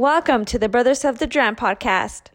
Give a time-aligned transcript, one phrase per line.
[0.00, 2.28] Welcome to the Brothers of the Dram podcast.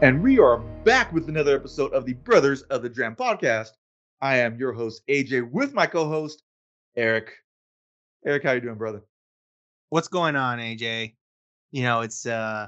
[0.00, 3.72] And we are back with another episode of the Brothers of the Dram podcast.
[4.22, 6.42] I am your host, AJ, with my co-host,
[6.96, 7.32] Eric.
[8.24, 9.02] Eric, how you doing, brother?
[9.94, 11.14] What's going on, AJ?
[11.70, 12.66] You know, it's uh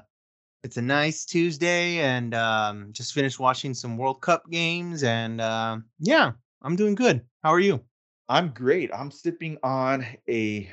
[0.62, 5.86] it's a nice Tuesday and um just finished watching some World Cup games and um
[5.98, 6.30] yeah,
[6.62, 7.22] I'm doing good.
[7.42, 7.80] How are you?
[8.28, 8.92] I'm great.
[8.94, 10.70] I'm sipping on a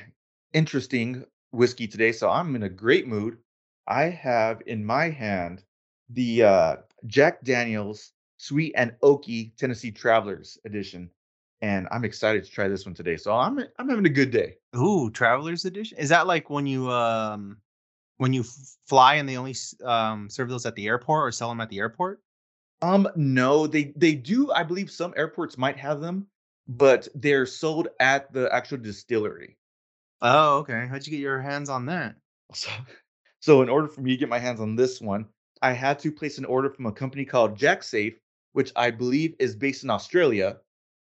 [0.52, 3.38] interesting whiskey today, so I'm in a great mood.
[3.88, 5.64] I have in my hand
[6.08, 6.76] the uh,
[7.08, 11.10] Jack Daniels Sweet and Oaky Tennessee Travelers edition,
[11.64, 13.16] and I'm excited to try this one today.
[13.16, 14.56] So I'm I'm having a good day.
[14.76, 15.96] Ooh, Travelers Edition.
[15.96, 17.56] Is that like when you um
[18.18, 18.44] when you
[18.86, 21.78] fly and they only um serve those at the airport or sell them at the
[21.78, 22.20] airport?
[22.82, 24.52] Um, no, they they do.
[24.52, 26.26] I believe some airports might have them,
[26.68, 29.56] but they're sold at the actual distillery.
[30.20, 30.86] Oh, okay.
[30.86, 32.16] How'd you get your hands on that?
[32.52, 32.70] So,
[33.40, 35.24] so in order for me to get my hands on this one,
[35.62, 38.16] I had to place an order from a company called JackSafe,
[38.52, 40.58] which I believe is based in Australia.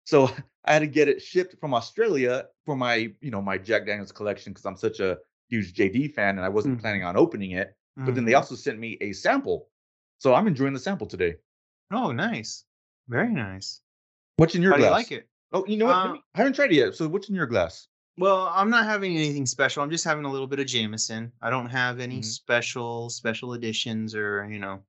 [0.07, 0.29] So
[0.65, 4.11] I had to get it shipped from Australia for my, you know, my Jack Daniels
[4.13, 5.17] collection because I'm such a
[5.49, 6.81] huge JD fan and I wasn't Mhm.
[6.81, 7.75] planning on opening it.
[7.97, 8.37] But then they Mhm.
[8.37, 9.69] also sent me a sample.
[10.19, 11.35] So I'm enjoying the sample today.
[11.91, 12.63] Oh, nice.
[13.07, 13.81] Very nice.
[14.37, 14.89] What's in your How glass?
[14.89, 15.29] you like it?
[15.51, 15.95] Oh, you know what?
[15.95, 16.95] Uh, I haven't tried it yet.
[16.95, 17.87] So what's in your glass?
[18.17, 19.83] Well, I'm not having anything special.
[19.83, 21.31] I'm just having a little bit of Jameson.
[21.41, 22.25] I don't have any Mhm.
[22.25, 24.83] special special editions or, you know,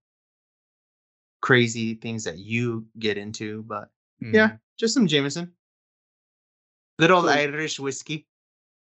[1.41, 5.53] crazy things that you get into, but yeah, just some Jameson.
[6.99, 8.27] Little Irish whiskey.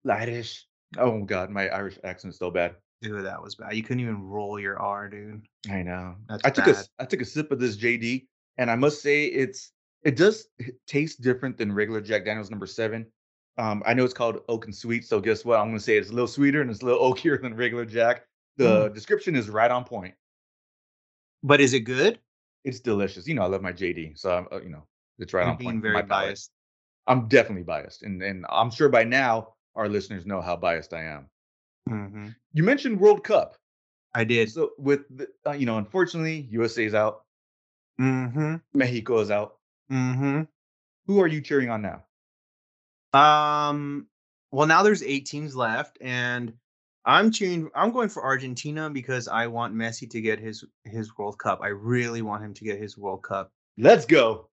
[0.06, 0.66] Mm, Irish.
[0.96, 2.74] Oh God, my Irish accent's so bad.
[3.00, 3.76] Dude, that was bad.
[3.76, 5.46] You couldn't even roll your R, dude.
[5.70, 6.16] I know.
[6.28, 6.86] That's I took a bad.
[6.98, 10.48] I took a sip of this JD, and I must say it's it does
[10.86, 13.06] taste different than regular Jack Daniel's number seven.
[13.56, 15.60] Um, I know it's called Oak and Sweet, so guess what?
[15.60, 18.24] I'm gonna say it's a little sweeter and it's a little oakier than regular Jack.
[18.56, 20.14] The description is right on point.
[21.44, 22.18] But is it good?
[22.64, 23.28] It's delicious.
[23.28, 24.84] You know, I love my JD, so I'm, uh, you know,
[25.18, 25.82] it's right You're on point.
[25.82, 26.50] being my very biased.
[27.06, 31.04] I'm definitely biased, and and I'm sure by now our listeners know how biased I
[31.04, 31.28] am.
[31.88, 33.56] hmm You mentioned World Cup,
[34.14, 34.50] I did.
[34.50, 37.24] so with the, uh, you know, unfortunately, USA's out,
[38.00, 38.56] Mm-hmm.
[38.74, 39.56] Mexico is out.
[39.90, 40.42] Mm-hmm.
[41.06, 42.04] Who are you cheering on now?
[43.12, 44.06] Um.
[44.50, 46.52] Well, now there's eight teams left, and
[47.04, 47.70] I'm cheering.
[47.74, 51.60] I'm going for Argentina because I want Messi to get his his World Cup.
[51.62, 53.50] I really want him to get his World Cup.
[53.78, 54.48] Let's go.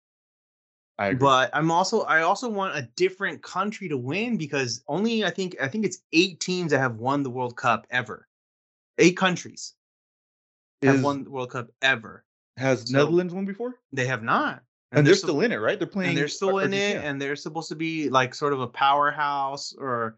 [0.97, 1.19] I agree.
[1.19, 5.55] But I'm also I also want a different country to win because only I think
[5.61, 8.27] I think it's eight teams that have won the World Cup ever.
[8.97, 9.73] Eight countries
[10.81, 12.23] have Is- won the World Cup ever.
[12.57, 13.75] has so- Netherlands won before?
[13.91, 14.63] They have not.
[14.93, 15.77] And, they're, sup- still in it, right?
[15.77, 16.09] They're playing.
[16.11, 19.73] and they're still in it and they're supposed to be like sort of a powerhouse
[19.73, 20.17] or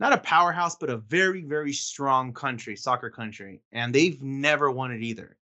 [0.00, 4.92] not a powerhouse but a very very strong country soccer country and they've never won
[4.92, 5.36] it either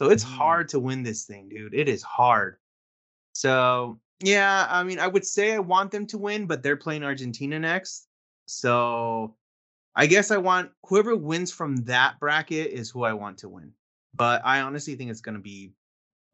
[0.00, 0.28] so it's Mm.
[0.28, 2.58] hard to win this thing dude it is hard
[3.34, 7.02] so yeah i mean i would say i want them to win but they're playing
[7.02, 8.06] argentina next
[8.46, 9.34] so
[9.96, 13.72] i guess i want whoever wins from that bracket is who i want to win
[14.14, 15.72] but i honestly think it's going to be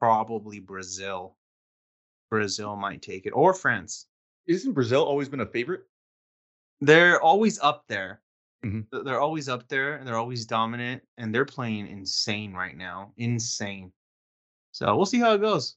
[0.00, 1.36] probably brazil
[2.30, 4.06] Brazil might take it or France.
[4.46, 5.84] Isn't Brazil always been a favorite?
[6.80, 8.20] They're always up there.
[8.64, 8.86] Mhm.
[9.04, 13.12] They're always up there and they're always dominant and they're playing insane right now.
[13.16, 13.92] Insane.
[14.72, 15.76] So we'll see how it goes.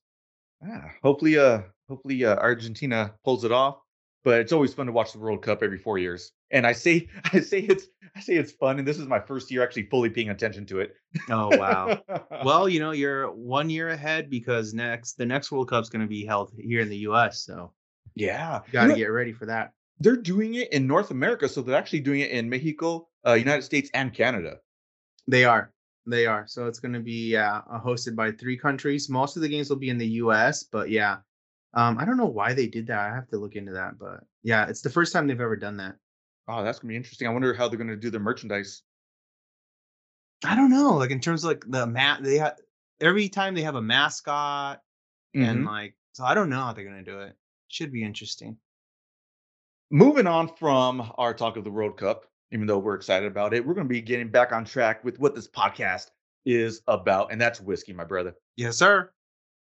[0.63, 3.77] Ah, hopefully, uh, hopefully, uh, Argentina pulls it off.
[4.23, 6.31] But it's always fun to watch the World Cup every four years.
[6.51, 8.77] And I say, I say it's, I say it's fun.
[8.77, 10.93] And this is my first year actually fully paying attention to it.
[11.29, 11.99] Oh wow.
[12.45, 16.07] well, you know, you're one year ahead because next the next World Cup's going to
[16.07, 17.73] be held here in the US, so
[18.13, 19.71] yeah, got to know, get ready for that.
[19.99, 23.63] they're doing it in North America, so they're actually doing it in Mexico, uh, United
[23.63, 24.57] States, and Canada.
[25.27, 25.70] They are.
[26.07, 26.47] They are.
[26.47, 29.09] So it's going to be uh, uh, hosted by three countries.
[29.09, 31.17] Most of the games will be in the US, but yeah.
[31.73, 32.99] Um, I don't know why they did that.
[32.99, 35.77] I have to look into that, but yeah, it's the first time they've ever done
[35.77, 35.95] that.
[36.47, 37.27] Oh, that's gonna be interesting.
[37.27, 38.83] I wonder how they're gonna do their merchandise.
[40.43, 40.95] I don't know.
[40.95, 42.57] Like in terms of like the mat, they have
[42.99, 44.81] every time they have a mascot
[45.33, 45.65] and Mhm.
[45.65, 46.25] like so.
[46.25, 47.37] I don't know how they're gonna do it.
[47.69, 48.57] Should be interesting.
[49.91, 53.65] Moving on from our talk of the World Cup, even though we're excited about it,
[53.65, 56.11] we're going to be getting back on track with what this podcast
[56.45, 58.33] is about, and that's whiskey, my brother.
[58.55, 59.11] Yes, sir.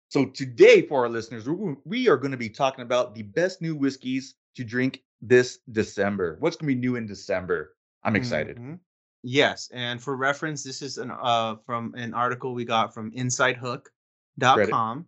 [0.08, 1.48] So today, for our listeners,
[1.84, 6.36] we- are going to be talking about the best new whiskeys to drink this December.
[6.40, 7.76] What's going to be new in December?
[8.02, 8.56] I'm excited.
[8.56, 8.78] Mhm.
[9.22, 15.06] Yes, and for reference, this is an uh from an article we got from InsideHook.com.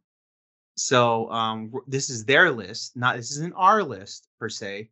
[0.77, 4.91] So um this is their list, not this isn't our list per se.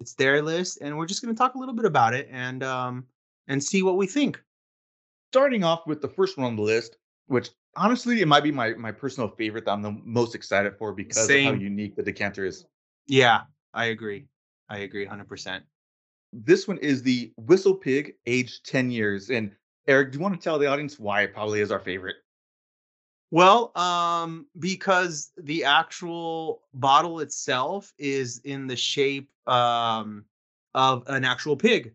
[0.00, 3.06] It's their list, and we're just gonna talk a little bit about it and um
[3.48, 4.40] and see what we think.
[5.32, 6.96] Starting off with the first one on the list,
[7.26, 10.92] which honestly it might be my my personal favorite that I'm the most excited for
[10.92, 11.54] because of Same.
[11.54, 12.64] how unique the decanter is.
[13.06, 14.26] Yeah, I agree.
[14.68, 15.62] I agree 100%.
[16.32, 19.30] This one is the Whistle Pig, aged 10 years.
[19.30, 19.52] And
[19.86, 22.16] Eric, do you want to tell the audience why it probably is our favorite?
[23.30, 30.24] Well, um, because the actual bottle itself is in the shape um
[30.74, 31.94] of an actual pig.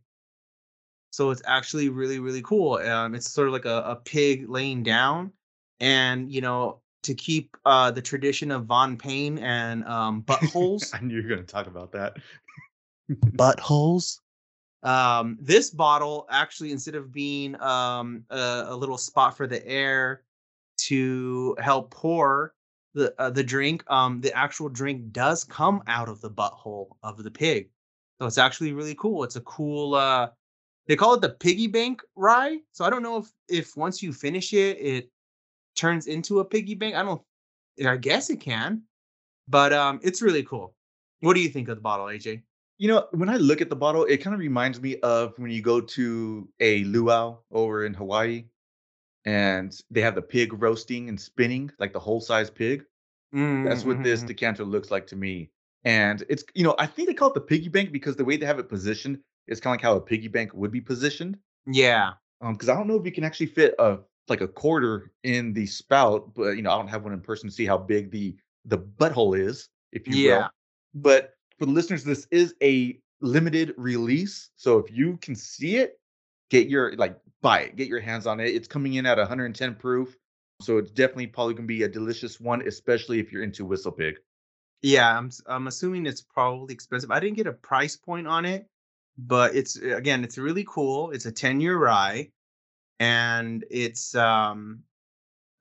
[1.11, 2.75] So it's actually really, really cool.
[2.75, 5.31] Um, it's sort of like a, a pig laying down,
[5.79, 10.93] and you know, to keep uh the tradition of Von Payne and um buttholes.
[10.93, 12.17] I knew you were going to talk about that.
[13.09, 14.19] buttholes.
[14.83, 20.23] Um, this bottle actually, instead of being um, a, a little spot for the air
[20.87, 22.53] to help pour
[22.93, 27.23] the uh, the drink, um, the actual drink does come out of the butthole of
[27.23, 27.69] the pig.
[28.19, 29.23] So it's actually really cool.
[29.23, 29.95] It's a cool.
[29.95, 30.29] Uh,
[30.87, 32.57] they call it the piggy bank rye.
[32.71, 35.09] So I don't know if if once you finish it, it
[35.75, 36.95] turns into a piggy bank.
[36.95, 37.21] I don't.
[37.85, 38.83] I guess it can,
[39.47, 40.75] but um, it's really cool.
[41.21, 42.41] What do you think of the bottle, AJ?
[42.77, 45.51] You know, when I look at the bottle, it kind of reminds me of when
[45.51, 48.45] you go to a luau over in Hawaii
[49.25, 52.85] and they have the pig roasting and spinning, like the whole size pig.
[53.63, 55.49] That's what this decanter looks like to me.
[55.83, 58.37] And it's, you know, I think they call it the piggy bank because the way
[58.37, 61.37] they have it positioned is kind of like how a piggy bank would be positioned.
[61.67, 62.13] Yeah.
[62.41, 65.53] Um, because I don't know if you can actually fit a like a quarter in
[65.53, 68.11] the spout, but you know, I don't have one in person to see how big
[68.11, 68.35] the
[68.65, 70.35] the butthole is, if you Yeah.
[70.37, 70.49] will.
[70.93, 74.49] But for the listeners, this is a limited release.
[74.55, 75.99] So if you can see it,
[76.49, 78.47] get your like buy it, get your hands on it.
[78.47, 80.15] It's coming in at 110 proof.
[80.61, 84.15] So it's definitely probably gonna be a delicious one, especially if you're into Whistle Pig.
[84.81, 87.11] Yeah, I'm I'm assuming it's probably expensive.
[87.11, 88.67] I didn't get a price point on it,
[89.17, 91.11] but it's again, it's really cool.
[91.11, 92.29] It's a 10-year rye
[92.99, 94.83] and it's um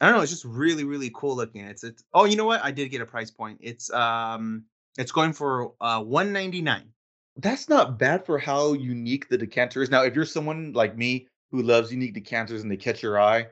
[0.00, 1.64] I don't know, it's just really really cool looking.
[1.64, 2.62] It's it's Oh, you know what?
[2.62, 3.58] I did get a price point.
[3.62, 4.64] It's um
[4.98, 6.92] it's going for uh 199.
[7.36, 9.90] That's not bad for how unique the decanter is.
[9.90, 13.46] Now, if you're someone like me who loves unique decanters and they catch your eye,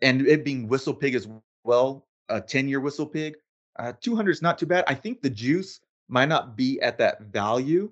[0.00, 1.28] and it being Whistle Pig as
[1.64, 3.36] well, a 10 year Whistle Pig,
[3.78, 4.84] uh, 200 is not too bad.
[4.86, 7.90] I think the juice might not be at that value.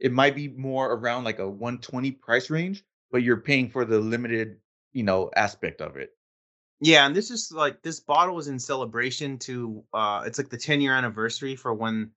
[0.00, 3.98] It might be more around like a 120 price range, but you're paying for the
[3.98, 4.58] limited,
[4.92, 6.10] you know, aspect of it.
[6.80, 10.58] Yeah, and this is like this bottle was in celebration to uh it's like the
[10.58, 12.10] 10 year anniversary for when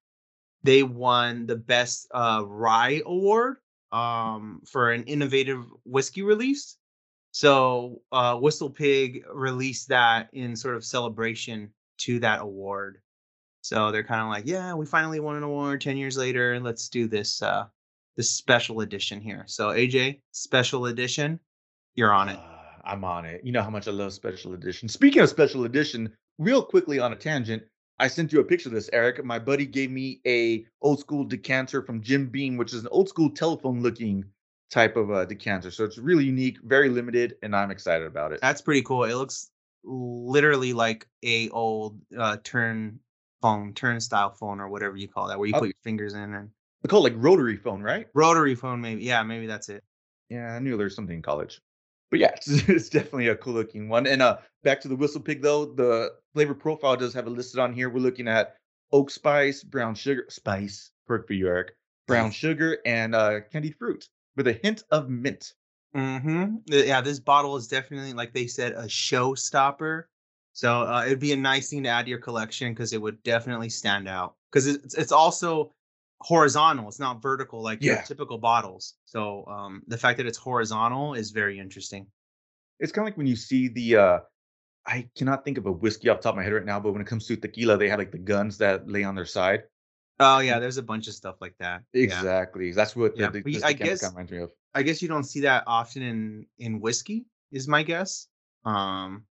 [0.63, 3.57] they won the best uh rye award
[3.91, 6.77] um for an innovative whiskey release.
[7.31, 13.01] So uh Whistle Pig released that in sort of celebration to that award.
[13.61, 16.53] So they're kind of like, yeah, we finally won an award 10 years later.
[16.53, 17.65] and Let's do this uh
[18.15, 19.43] this special edition here.
[19.47, 21.39] So AJ, special edition,
[21.95, 22.37] you're on it.
[22.37, 23.41] Uh, I'm on it.
[23.43, 24.89] You know how much I love special edition.
[24.89, 27.63] Speaking of special edition, real quickly on a tangent,
[27.99, 29.23] I sent you a picture of this, Eric.
[29.25, 33.09] My buddy gave me a old school decanter from Jim Beam, which is an old
[33.09, 34.23] school telephone looking
[34.69, 35.71] type of uh, decanter.
[35.71, 38.41] So it's really unique, very limited, and I'm excited about it.
[38.41, 39.05] That's pretty cool.
[39.05, 39.49] It looks
[39.83, 42.99] literally like a old uh, turn
[43.41, 45.59] phone, turnstile phone, or whatever you call that, where you Oh.
[45.59, 46.49] put your fingers in and
[46.83, 48.07] They call it like rotary phone, right?
[48.13, 48.81] rotary phone.
[48.81, 49.83] Maybe, yeah, maybe that's it.
[50.29, 51.61] Yeah, I knew there was something in college.
[52.09, 54.07] But yeah, it's, it's definitely a cool looking one.
[54.07, 57.59] And uh back to the whistle pig though, the flavor profile does have it listed
[57.59, 57.89] on here.
[57.89, 58.55] We're looking at
[58.91, 61.73] oak spice, brown sugar, spice, perk for you, Eric,
[62.07, 65.53] brown sugar, and uh candied fruit with a hint of mint.
[65.95, 66.57] Mm-hmm.
[66.67, 70.03] Yeah, this bottle is definitely, like they said, a showstopper.
[70.53, 73.21] So uh, it'd be a nice thing to add to your collection because it would
[73.23, 74.35] definitely stand out.
[74.51, 75.73] Because it's it's also
[76.21, 78.95] horizontal; it's not vertical like your typical bottles.
[79.05, 82.07] So um, the fact that it's horizontal is very interesting.
[82.79, 84.19] It's kind of like when you see the uh
[84.85, 86.93] I cannot think of a whiskey off the top of my head right now, but
[86.93, 89.63] when it comes to tequila, they have like the guns that lay on their side.
[90.19, 91.83] Oh yeah, there's a bunch of stuff like that.
[91.93, 92.03] Yeah.
[92.03, 92.71] Exactly.
[92.71, 94.51] That's what the, Yeah, the, this I guess- reminds me of.
[94.73, 98.27] I guess you don't see that often in in whiskey, is my guess.
[98.63, 99.25] Um,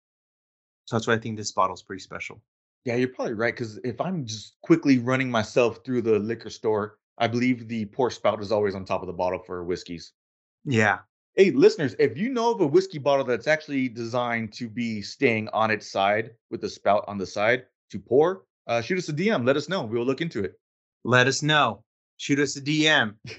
[0.86, 2.40] so that's why I think this bottle's pretty special.
[2.86, 3.54] Yeah, you're probably right.
[3.54, 8.10] Because if I'm just quickly running myself through the liquor store, I believe the pour
[8.10, 10.12] spout is always on top of the bottle for whiskeys.
[10.64, 11.00] Yeah,
[11.36, 15.50] Hey, listeners, if you know of a whiskey bottle that's actually designed to be staying
[15.52, 19.12] on its side with the spout on the side to pour, uh, shoot us a
[19.12, 19.44] DM.
[19.44, 19.82] Let us know.
[19.82, 20.58] We'll look into it.
[21.04, 21.84] let us know.
[22.16, 23.14] Shoot us a DM.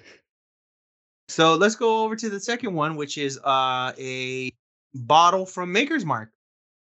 [1.29, 4.49] So let's go over to the second one, which is uh, a
[4.95, 6.31] bottle from Maker's Mark,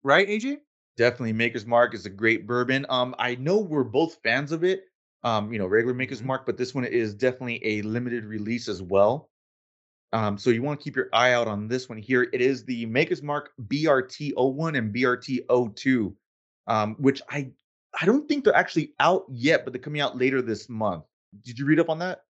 [0.02, 0.58] right, AJ?
[1.02, 2.86] Definitely, Maker's Mark is a great bourbon.
[2.88, 4.84] Um, I know we're both fans of it.
[5.24, 6.26] Um, you know, regular Maker's Mhm.
[6.26, 9.32] Mark, but this one is definitely a limited release as well.
[10.14, 12.30] Um, so you want to keep your eye out on this one here.
[12.32, 16.16] It is the Maker's Mark BRT01 and BRT02,
[16.68, 17.52] um, which I
[18.00, 21.04] I don't think they're actually out yet, but they're coming out later this month.
[21.44, 22.26] Did you read up on that?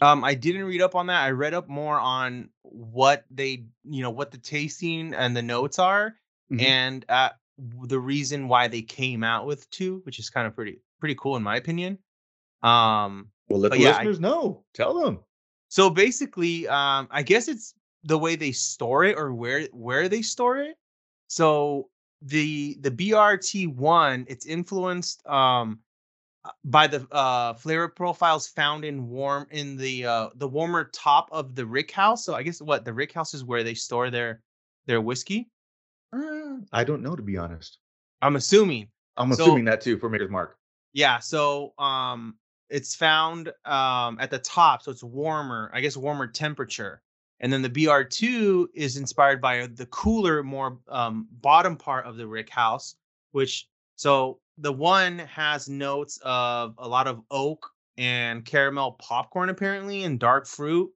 [0.00, 1.24] Um, I didn't read up on that.
[1.24, 5.78] I read up more on what they, you know, what the tasting and the notes
[5.78, 6.16] are,
[6.50, 6.62] Mhm.
[6.62, 10.80] and uh, the reason why they came out with two, which is kind of pretty
[11.00, 11.98] pretty cool in my opinion.
[12.62, 14.64] Um, Well, let the yeah, I- listeners know.
[14.74, 15.20] Tell them.
[15.68, 20.22] so basically, um, I guess it's the way they store it or where where they
[20.22, 20.76] store it.
[21.28, 21.90] So
[22.22, 25.80] the the BRT one, it's influenced um
[26.44, 31.28] uh, by the uh flavor profiles found in warm in the uh the warmer top
[31.32, 32.24] of the rick house.
[32.24, 34.42] So I guess what the rick house is where they store their
[34.86, 35.50] their whiskey.
[36.14, 37.78] Uh, I don't know, to be honest.
[38.22, 38.88] I'm assuming.
[39.16, 40.56] I'm So- assuming that too for Maker's Mark.
[40.92, 42.36] Yeah, so um
[42.70, 47.02] it's found um at the top, so it's warmer, I guess warmer temperature.
[47.40, 52.26] And then the BR2 is inspired by the cooler, more um bottom part of the
[52.26, 52.94] rick house,
[53.32, 60.04] which so the one has notes of a lot of oak and caramel popcorn apparently
[60.04, 60.90] and dark fruit.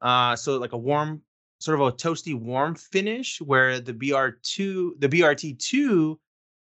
[0.00, 1.22] Uh so like a warm
[1.60, 6.16] sort of a toasty warm finish where the BR2 the BRT2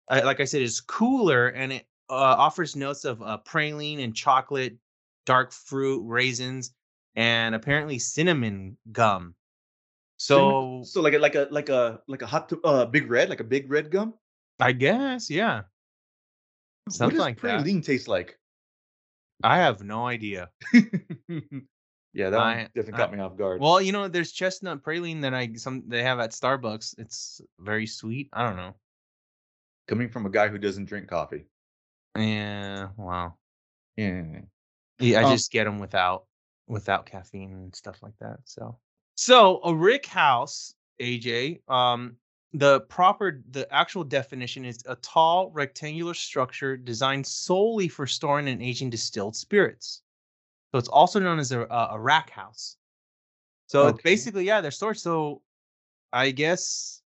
[0.09, 4.15] uh, like I said, is cooler and it uh, offers notes of uh, praline and
[4.15, 4.77] chocolate,
[5.25, 6.73] dark fruit, raisins,
[7.15, 9.35] and apparently cinnamon gum.
[10.19, 13.41] So so like a like a like a like a hot uh big red, like
[13.41, 14.15] a big red gum.
[14.61, 15.63] I guess, yeah,
[16.99, 17.65] what does like that.
[17.65, 18.39] praline taste like?
[19.43, 20.51] I have no idea.
[22.13, 23.61] yeah, that one I- definitely caught me off guard.
[23.61, 26.99] Well, you know, there's chestnut praline that I some they have at Starbucks.
[26.99, 28.29] It's very sweet.
[28.33, 28.75] I don't know.
[29.89, 31.47] Coming from a guy who doesn't drink coffee.
[32.17, 33.35] Yeah, wow.
[33.97, 34.43] Yeah.
[34.99, 36.27] Yeah, I Um, just get them without
[36.69, 38.39] without caffeine and stuff like that.
[38.45, 38.79] So,
[39.17, 42.17] so a rick house, AJ, um,
[42.53, 48.63] the proper, the actual definition is a tall rectangular structure designed solely for storing and
[48.63, 50.02] aging distilled spirits.
[50.73, 52.77] So it's also known as a a, a rack house.
[53.67, 54.03] So it's Okay.
[54.03, 54.99] basically, yeah, they're stored.
[54.99, 55.43] So
[56.13, 57.03] I guess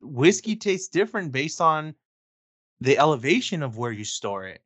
[0.00, 1.94] whiskey tastes different based on
[2.80, 4.62] the elevation of where you store it.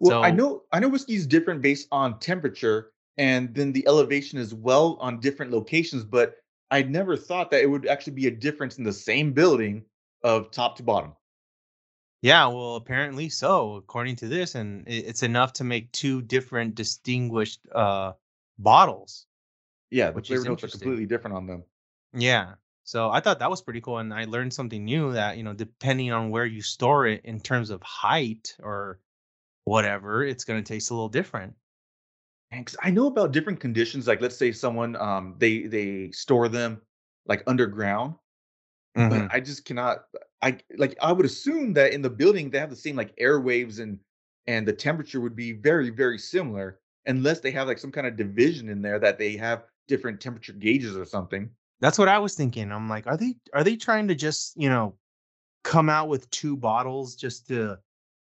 [0.00, 4.38] Well, I know I know whiskey is different based on temperature and then the elevation
[4.38, 6.36] as well on different locations, but
[6.70, 9.84] I never thought that it would actually be a difference in the same building
[10.22, 11.14] of top to bottom.
[12.22, 17.60] Yeah, well, apparently so, according to this, and it's enough to make two different distinguished
[17.72, 18.14] uh
[18.58, 19.26] bottles.
[19.92, 21.64] Yeah, but the flavor notes are completely different on them.
[22.14, 22.54] Yeah.
[22.84, 25.52] So I thought that was pretty cool, and I learned something new that you know,
[25.52, 29.00] depending on where you store it in terms of height or
[29.64, 31.56] whatever, it's gonna taste a little different.
[32.50, 36.48] And 'cause I know about different conditions, like let's say someone um they they store
[36.48, 36.80] them
[37.26, 38.14] like underground,
[38.94, 39.28] Mhm.
[39.28, 40.06] but I just cannot
[40.42, 43.80] I like I would assume that in the building they have the same like airwaves
[43.80, 43.98] and
[44.46, 48.16] and the temperature would be very very similar unless they have like some kind of
[48.16, 51.50] division in there that they have different temperature gauges or something.
[51.80, 52.70] That's what I was thinking.
[52.70, 54.96] I'm like, are they are they trying to just you know
[55.64, 57.78] come out with two bottles just to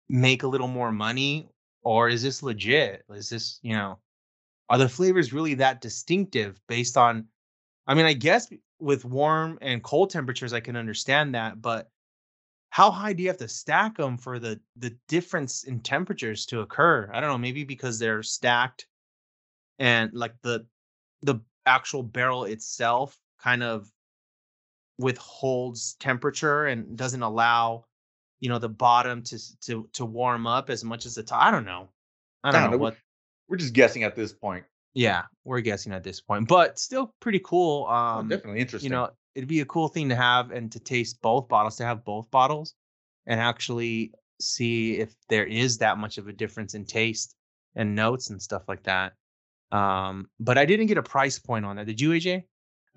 [0.09, 1.49] make a little more money,
[1.83, 3.03] or is this legit?
[3.11, 3.99] Is this you know
[4.69, 7.27] are the flavors really that distinctive based on?
[7.87, 8.47] I mean, I guess
[8.81, 11.89] with warm and cold temperatures, I can understand that, but
[12.71, 16.61] how high do you have to stack them for the the difference in temperatures to
[16.61, 17.09] occur?
[17.13, 18.87] I don't know, maybe because they're stacked
[19.77, 20.65] and like the
[21.21, 21.35] the
[21.65, 23.91] actual barrel itself kind of
[24.97, 27.85] withholds temperature and doesn't allow
[28.39, 31.43] you know the bottom to to to warm up as much as the top.
[31.43, 31.89] I don't know.
[32.43, 32.97] I don't know we- what.
[33.47, 34.63] We're just guessing at this point.
[34.93, 37.85] Yeah, we're guessing at this point, but still pretty cool.
[37.89, 38.91] Oh, Um, definitely interesting.
[38.91, 41.85] you know, it'd be a cool thing to have and to taste both bottles, to
[41.85, 42.75] have both bottles,
[43.25, 47.35] and actually see if there is that much of a difference in taste
[47.75, 49.13] and notes and stuff like that.
[49.71, 51.85] Um, but I didn't get a price point on that.
[51.85, 52.43] Did you, AJ?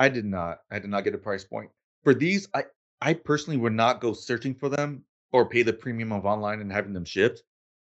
[0.00, 0.58] I did not.
[0.72, 1.70] I did not get a price point
[2.02, 2.48] for these.
[2.54, 2.64] I
[3.00, 6.72] I personally would not go searching for them or pay the premium of online and
[6.72, 7.42] having them shipped.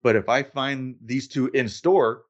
[0.01, 2.23] But if I find these two in store,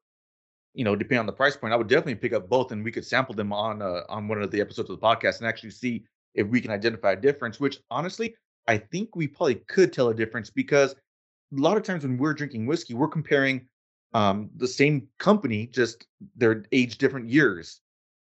[0.74, 2.92] you know, depending on the price point, I would definitely pick up both, and we
[2.92, 5.70] could sample them on uh, on one of the episodes of the podcast and actually
[5.70, 7.60] see if we can identify a difference.
[7.60, 8.34] Which honestly,
[8.68, 12.34] I think we probably could tell a difference because a lot of times when we're
[12.34, 13.68] drinking whiskey, we're comparing
[14.14, 17.80] um, the same company, just they're aged different years.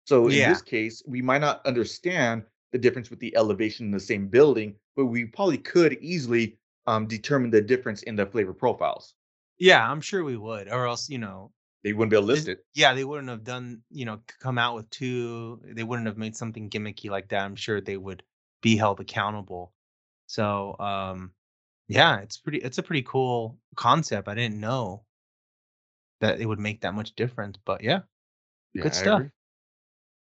[0.05, 0.45] So in Yeah.
[0.45, 4.75] this case, we might not understand the difference with the elevation in the same building,
[4.95, 9.15] but we probably could easily um, determine the difference in the flavor profiles.
[9.57, 11.51] Yeah, I'm sure we would, or else you know,
[11.87, 12.65] They wouldn't be able to list it.
[12.73, 15.61] yeah, they wouldn't have done, you know, come out with two.
[15.63, 17.45] They wouldn't have made something gimmicky like that.
[17.45, 18.23] I'm sure they would
[18.61, 19.71] be held accountable.
[20.25, 21.31] So, um,
[21.87, 22.57] yeah, it's pretty.
[22.57, 24.27] It's a pretty cool concept.
[24.27, 25.05] I didn't know
[26.19, 28.01] that it would make that much difference, but yeah,
[28.73, 29.21] Yeah, good I stuff.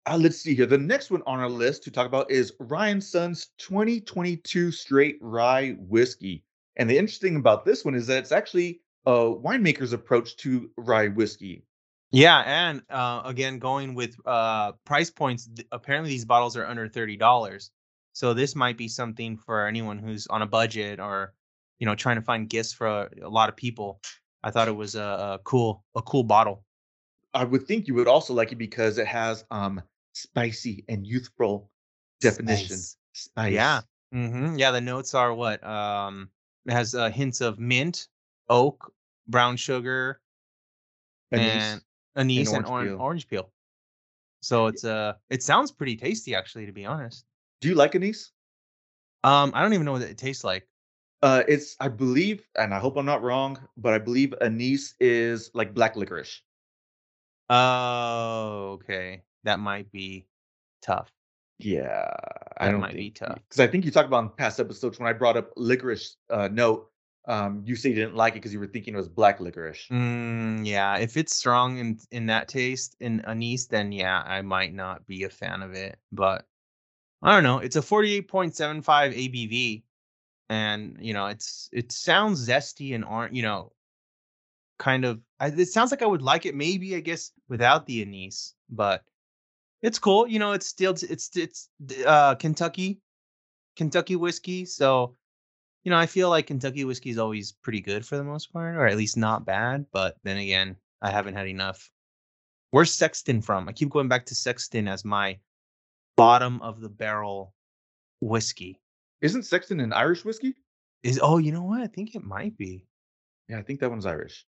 [0.07, 0.65] Uh, let's see here.
[0.65, 5.77] The next one on our list to talk about is Ryan Sun's 2022 straight rye
[5.79, 6.43] whiskey.
[6.75, 11.07] And the interesting about this one is that it's actually a winemaker's approach to rye
[11.07, 11.63] whiskey.
[12.11, 16.87] Yeah, and uh, again, going with uh, price points, th- apparently these bottles are under
[16.87, 17.71] thirty dollars.
[18.13, 21.33] So this might be something for anyone who's on a budget or,
[21.79, 23.99] you know, trying to find gifts for a, a lot of people.
[24.41, 26.63] I thought it was a, a cool, a cool bottle.
[27.33, 29.81] I would think you would also like it because it has um
[30.13, 31.69] spicy and youthful
[32.21, 32.77] definition.
[32.77, 32.97] Spice.
[33.11, 33.53] Spice.
[33.53, 33.81] Yeah.
[34.13, 35.61] hmm Yeah, the notes are what?
[35.65, 36.29] Um,
[36.65, 38.07] it has uh, hints of mint,
[38.49, 38.93] oak,
[39.27, 40.21] brown sugar,
[41.31, 41.73] Anise.
[41.73, 41.81] and
[42.15, 43.01] anise and, orange orange, peel.
[43.01, 43.51] orange peel.
[44.41, 47.25] So it's uh, it sounds pretty tasty actually, to be honest.
[47.61, 48.31] Do you like anise?
[49.23, 50.67] Um, I don't even know what it tastes like.
[51.21, 55.49] Uh, it's I believe, and I hope I'm not wrong, but I believe anise is
[55.53, 56.41] like black licorice.
[57.49, 59.23] Oh, okay.
[59.43, 60.27] That might be
[60.81, 61.11] tough.
[61.57, 62.11] Yeah,
[62.57, 63.35] I don't might be think tough.
[63.35, 66.49] because I think you talked about in past episodes when I brought up licorice uh,
[66.51, 66.91] note.
[67.27, 69.87] Um, you say you didn't like it because you were thinking it was black licorice.
[69.89, 74.73] Mm, yeah, if it's strong in in that taste in anise, then yeah, I might
[74.73, 75.97] not be a fan of it.
[76.11, 76.45] But
[77.23, 77.59] I don't know.
[77.59, 79.83] It's a 48.75 ABV,
[80.49, 83.35] and you know, it's it sounds zesty and orange.
[83.35, 83.71] You know,
[84.77, 85.19] kind of.
[85.39, 86.53] I, it sounds like I would like it.
[86.53, 89.03] Maybe I guess without the anise, but
[89.81, 90.27] it's cool.
[90.27, 91.69] You know, it's still it's it's
[92.05, 92.99] uh Kentucky,
[93.75, 94.65] Kentucky whiskey.
[94.65, 95.15] So
[95.85, 98.75] you know, I feel like Kentucky whiskey is always pretty good for the most part,
[98.75, 99.85] or at least not bad.
[99.93, 101.91] But then again, I haven't had enough.
[102.71, 103.69] Where's Sexton from?
[103.69, 105.37] I keep going back to Sexton as my
[106.17, 107.53] bottom of the barrel
[108.19, 108.81] whiskey.
[109.21, 110.55] Isn't Sexton an Irish whiskey?
[111.03, 111.81] Is oh, you know what?
[111.81, 112.87] I think it might be.
[113.47, 114.43] Yeah, I think that one's Irish.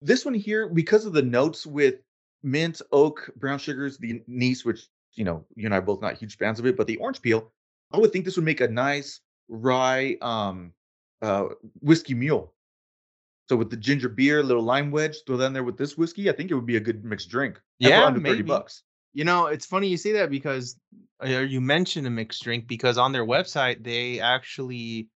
[0.00, 1.96] This one here, because of the notes with
[2.44, 6.16] mint, oak, brown sugars, the anise, which you know you and I are both not
[6.16, 7.50] huge fans of it, but the orange peel,
[7.90, 10.72] I would think this would make a nice rye um
[11.22, 11.46] uh
[11.80, 12.52] whiskey mule.
[13.48, 16.28] So with the ginger beer, little lime wedge, throw that in there with this whiskey,
[16.28, 17.60] I think it would be a good mixed drink.
[17.78, 18.82] Yeah, under 30 bucks.
[19.14, 20.78] You know, it's funny you say that because
[21.24, 25.08] uh, you mentioned a mixed drink because on their website they actually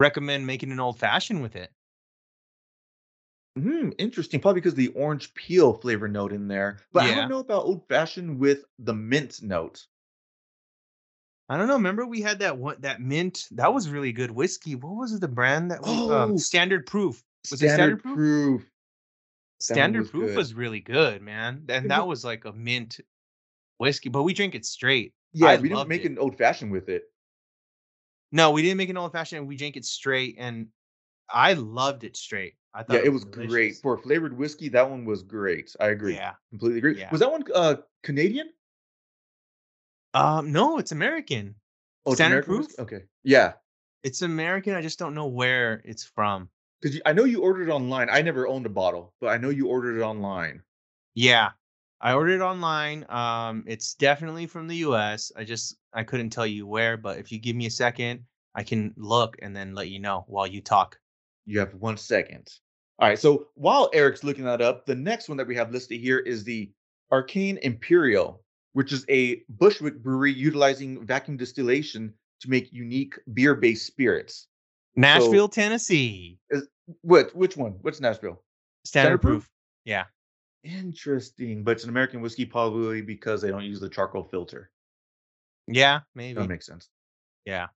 [0.00, 1.70] recommend making an old fashioned with it.
[3.56, 4.40] Hmm, interesting.
[4.40, 6.78] Probably because the orange peel flavor note in there.
[6.92, 9.86] But I don't know about old fashioned with the mint note.
[11.48, 11.74] I don't know.
[11.74, 14.74] Remember we had that one that mint that was really good whiskey.
[14.74, 15.20] What was it?
[15.20, 16.12] The brand that we, Oh.
[16.12, 17.22] um, Standard Proof.
[17.50, 18.16] Was it Standard Proof?
[18.16, 18.70] proof?
[19.60, 20.36] Standard was Proof good.
[20.36, 21.64] was really good, man.
[21.68, 22.98] And that was- was like a mint
[23.78, 25.14] whiskey, but we drink it straight.
[25.32, 26.10] Yeah, I we didn't make it.
[26.10, 27.04] an old fashioned with it.
[28.32, 29.46] No, we didn't make an old fashioned.
[29.46, 30.68] We drank it straight, and
[31.30, 32.54] I loved it straight.
[32.74, 34.68] I thought Yeah, it was great for flavored whiskey.
[34.68, 35.74] That one was great.
[35.80, 36.14] I agree.
[36.14, 36.34] Yeah.
[36.50, 36.98] completely agree.
[36.98, 37.10] Yeah.
[37.10, 38.50] Was that one uh Canadian?
[40.16, 41.54] Um, no, it's American.
[42.06, 42.66] Oh, it's Standard American?
[42.66, 42.78] Proof?
[42.80, 43.52] Okay, yeah.
[44.02, 44.74] It's American.
[44.74, 46.48] I just don't know where it's from.
[46.80, 48.08] Because I know you ordered it online.
[48.10, 50.62] I never owned a bottle, but I know you ordered it online.
[51.14, 51.50] Yeah.
[52.00, 53.04] I ordered it online.
[53.08, 55.32] Um, it's definitely from the US.
[55.36, 58.24] I just I couldn't tell you where, but if you give me a second,
[58.54, 60.98] I can look and then let you know while you talk.
[61.46, 62.48] You have one second.
[62.98, 63.18] All right.
[63.18, 66.44] So while Eric's looking that up, the next one that we have listed here is
[66.44, 66.70] the
[67.12, 68.42] Arcane Imperial,
[68.76, 72.12] which is a Bushwick brewery utilizing vacuum distillation
[72.42, 74.48] to make unique beer-based spirits.
[74.96, 76.38] Nashville, Tennessee.
[77.00, 77.34] What?
[77.34, 77.76] Which one?
[77.80, 78.42] What's Nashville?
[78.84, 79.42] Standard, Standard Proof?
[79.44, 79.50] proof.
[79.86, 80.04] Yeah.
[80.62, 84.70] Interesting, but it's an American whiskey probably because they don't use the charcoal filter.
[85.66, 86.38] Yeah, maybe.
[86.38, 86.90] That makes sense.
[87.46, 87.68] Yeah.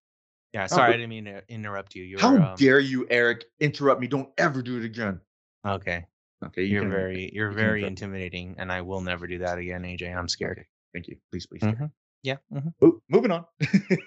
[0.52, 0.66] Yeah.
[0.66, 2.02] Sorry, but- I didn't mean to interrupt you.
[2.02, 4.06] You're How um, dare you, Eric, interrupt me?
[4.06, 5.18] Don't ever do it again.
[5.66, 6.04] okay.
[6.44, 9.56] Okay, you You're can- very you're you very intimidating, and I will never do that
[9.56, 10.14] again, AJ.
[10.14, 10.66] I'm scared.
[10.92, 11.16] Thank you.
[11.30, 11.62] Please, please.
[11.62, 11.90] Mhm.
[12.22, 12.36] Yeah.
[12.52, 12.74] mhm.
[12.80, 13.44] Mo- Moving on.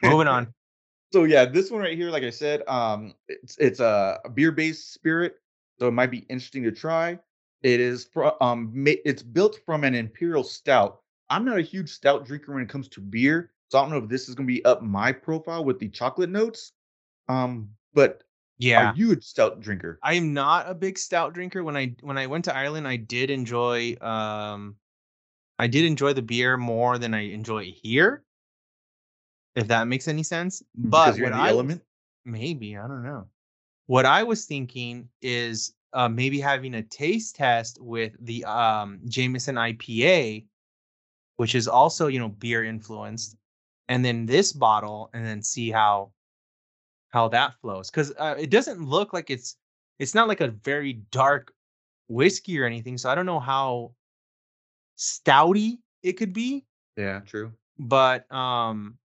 [0.03, 0.53] Moving on.
[1.13, 5.35] So yeah, this one right here, like I said, um, it's it's a, beer-based spirit,
[5.79, 7.19] so it might be interesting to try.
[7.61, 8.09] It is
[8.41, 11.01] um, it's built from an imperial stout.
[11.29, 13.97] I'm not a huge stout drinker when it comes to beer, so I don't know
[13.97, 16.71] if this is gonna be up my profile with the chocolate notes.
[17.29, 18.23] Um, but
[18.57, 18.91] Yeah.
[18.91, 19.99] are you a stout drinker?
[20.01, 21.63] I am not a big stout drinker.
[21.63, 24.77] When I when I went to Ireland, I did enjoy um
[25.63, 28.25] I did enjoy the beer more than I enjoy it here.
[29.55, 30.61] If that makes any sense.
[30.75, 31.81] But because you're in the I element.
[32.25, 33.27] maybe I don't know.
[33.85, 39.55] What I was thinking is uh, maybe having a taste test with the um, Jameson
[39.55, 40.43] IPA,
[41.37, 43.37] which is also you know beer influenced,
[43.87, 46.11] and then this bottle, and then see how
[47.07, 49.55] how that flows because uh, it doesn't look like it's
[49.97, 51.53] it's not like a very dark
[52.09, 52.97] whiskey or anything.
[52.97, 53.93] So I don't know how
[55.03, 56.65] stouty it could be
[56.97, 57.51] Yeah, true.
[57.77, 58.97] but um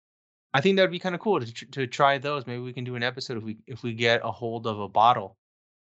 [0.55, 2.85] i think that'd be kind of cool to, tr- to try those maybe we can
[2.85, 5.37] do an episode if we if we get a hold of a bottle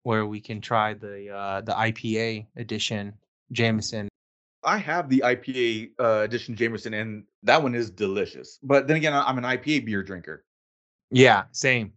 [0.03, 3.13] where we can try the uh the ipa edition
[3.51, 4.07] jameson
[4.63, 8.59] I have the IPA uh, edition Jameson, and that one is delicious.
[8.61, 10.43] But then again, I'm an IPA beer drinker.
[11.11, 11.93] yeah same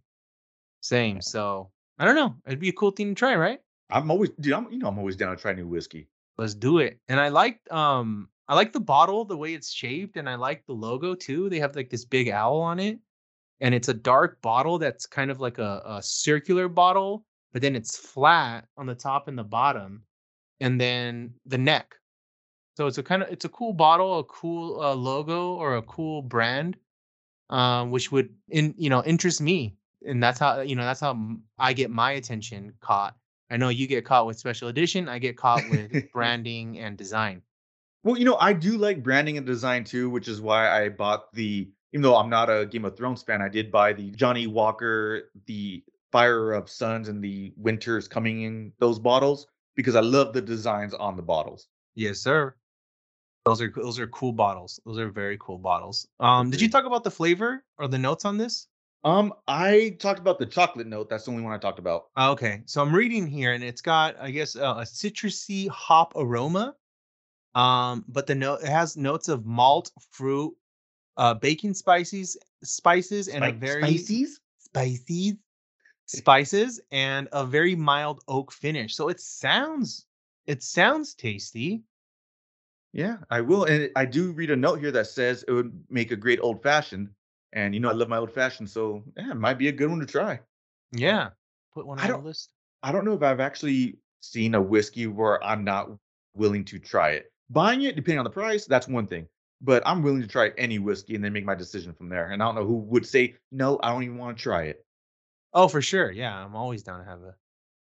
[0.81, 1.69] same so
[1.99, 4.53] i don't know it'd be a cool thing to try right I'm always, dude.
[4.53, 6.07] I'm, you know, I'm always down to try new whiskey.
[6.37, 6.99] Let's do it.
[7.07, 10.65] And i like um i like the bottle the way it's shaped and i like
[10.65, 11.49] the logo too.
[11.49, 12.99] They have like this big owl on it
[13.59, 17.75] and it's a dark bottle that's kind of like a, a circular bottle but then
[17.75, 20.03] it's flat on the top and the bottom
[20.61, 21.95] and then the neck.
[22.77, 25.81] So it's a kind of it's a cool bottle a cool uh, logo or a
[25.81, 26.77] cool brand
[27.49, 29.75] um which would in you know interest me
[30.07, 31.17] and that's how you know that's how
[31.59, 33.15] I get my attention caught
[33.51, 37.43] i know you get caught with special edition i get caught with branding and design.
[38.03, 41.31] Well, you know, I do like branding and design too, which is why I bought
[41.33, 41.69] the.
[41.93, 45.29] Even though I'm not a Game of Thrones fan, I did buy the Johnnie Walker,
[45.45, 50.41] the Fire of Suns, and the Winters coming in those bottles because I love the
[50.41, 51.67] designs on the bottles.
[51.95, 52.55] yes sir.
[53.45, 54.79] Those are those are cool bottles.
[54.85, 56.07] Those are very cool bottles.
[56.19, 58.67] Um did you talk about the flavor or the notes on this
[59.03, 61.09] Um, I talked about the chocolate note.
[61.09, 62.09] That's the only one I talked about.
[62.15, 66.13] Uh, Okay, so I'm reading here, and it's got, I guess, uh, a citrusy hop
[66.15, 66.75] aroma.
[67.55, 70.53] Um, but the note it has notes of malt, fruit,
[71.17, 74.39] uh, baking spices, spices, and a very spices.
[74.59, 75.33] spices,
[76.05, 78.95] spices, and a very mild oak finish.
[78.95, 80.05] So it sounds,
[80.45, 81.83] it sounds tasty.
[82.93, 83.65] Yeah, I will.
[83.65, 86.61] And I do read a note here that says it would make a great old
[86.61, 87.09] fashioned.
[87.53, 89.89] And you know, I love my old fashioned, so yeah, it might be a good
[89.89, 90.39] one to try.
[90.91, 91.29] Yeah,
[91.73, 92.51] put one on the don't- list.
[92.83, 95.91] I don't know if I've actually seen a whiskey where I'm not
[96.33, 97.31] willing to try it.
[97.49, 99.27] Buying it, depending on the price, that's one thing.
[99.61, 102.31] But I'm willing to try any whiskey and then make my decision from there.
[102.31, 104.83] And I don't know who would say, no, I don't even want to try it.
[105.53, 106.09] Oh, for sure.
[106.11, 107.35] Yeah, I'm always down to have a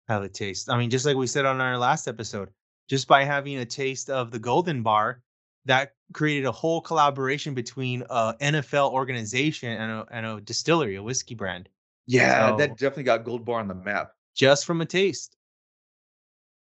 [0.08, 0.68] have a taste.
[0.68, 2.48] I mean, just like we said on our last episode,
[2.88, 5.20] just by having a taste of the Golden Bar,
[5.66, 11.02] that created a whole collaboration between a NFL organization and a, and a distillery, a
[11.02, 11.68] whiskey brand,
[12.06, 14.12] Yeah, So- that definitely got Gold Bar on the map.
[14.34, 15.36] just from a taste.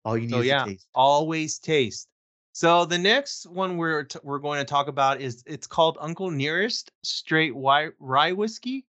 [0.06, 0.88] All you need So is yeah, taste.
[0.94, 2.08] always taste.
[2.52, 6.30] So the next one we're t- we're going to talk about is it's called Uncle
[6.30, 8.86] Nearest Straight Rye, Rye Whiskey,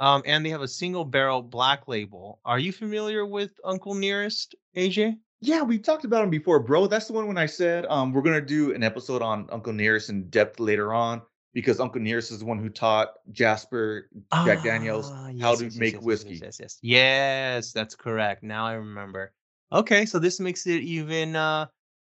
[0.00, 2.40] um, and they have a single barrel black label.
[2.44, 5.18] Are you familiar with Uncle Nearest, AJ?
[5.42, 6.86] Yeah, we talked about him before, bro.
[6.86, 10.08] That's the one when I said um, we're gonna do an episode on Uncle Nearest
[10.08, 11.20] in depth later on
[11.52, 14.08] because Uncle Nearest is the one who taught Jasper
[14.44, 16.34] Jack Daniels Ah, how to yes, yes, make yes, yes, whiskey.
[16.34, 16.78] Yes, yes, yes.
[16.82, 18.44] Yes, that's correct.
[18.44, 19.32] Now I remember.
[19.72, 21.66] Okay, so this makes it even uh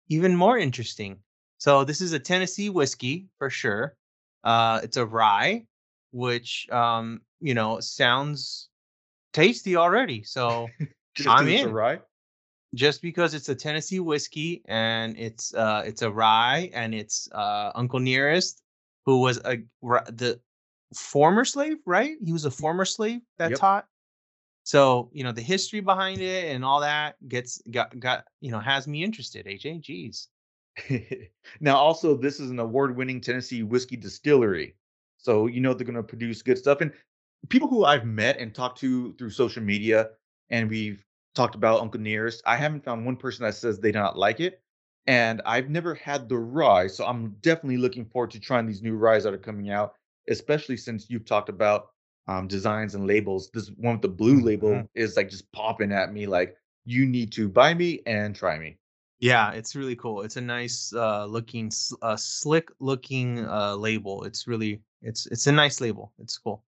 [0.08, 1.18] even more interesting.
[1.58, 3.96] So this is a Tennessee whiskey for sure.
[4.44, 5.66] Uh it's a rye,
[6.12, 8.68] which um, you know, sounds
[9.32, 10.22] tasty already.
[10.22, 10.74] So
[11.26, 11.70] I'm 'cause it's a in.
[11.70, 12.00] rye.
[12.74, 17.72] Just because it's a Tennessee whiskey and it's uh it's a rye and it's uh
[17.74, 18.62] Uncle Nearest
[19.06, 20.40] who was a the
[20.94, 22.16] former slave, right?
[22.24, 23.58] He was a former slave that Yep.
[23.58, 23.86] taught.
[24.64, 28.60] So, you know, the history behind it and all that gets got got, you know,
[28.60, 29.82] has me interested, AJ.
[29.82, 30.28] Jeez.
[31.60, 34.74] now, also, this is an award-winning Tennessee whiskey distillery,
[35.18, 36.80] so you know they're going to produce good stuff.
[36.80, 36.92] And
[37.48, 40.10] people who I've met and talked to through social media,
[40.50, 43.98] and we've talked about Uncle Nearest, I haven't found one person that says they do
[43.98, 44.62] not like it.
[45.06, 48.94] And I've never had the rye, so I'm definitely looking forward to trying these new
[48.96, 49.94] ryes that are coming out,
[50.28, 51.88] especially since you've talked about
[52.28, 53.50] um, designs and labels.
[53.50, 54.88] This one with the blue label Mhm.
[54.94, 58.78] is like just popping at me, like you need to buy me and try me.
[59.18, 60.22] Yeah, it's really cool.
[60.22, 61.70] It's a nice uh looking
[62.02, 64.24] uh slick looking uh label.
[64.24, 66.12] It's really it's it's a nice label.
[66.18, 66.64] It's cool.